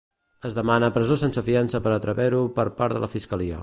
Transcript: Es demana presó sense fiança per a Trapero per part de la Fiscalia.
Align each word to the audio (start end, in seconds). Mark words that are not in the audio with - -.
Es 0.47 0.55
demana 0.59 0.89
presó 0.95 1.19
sense 1.25 1.45
fiança 1.51 1.85
per 1.89 1.95
a 1.97 2.01
Trapero 2.07 2.43
per 2.61 2.69
part 2.81 2.99
de 2.99 3.07
la 3.07 3.15
Fiscalia. 3.19 3.59